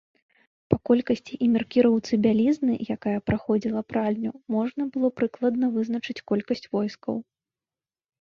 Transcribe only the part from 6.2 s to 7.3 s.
колькасць войскаў.